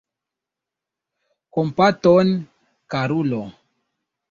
Kompaton, 1.53 2.27
karulo! 2.91 3.43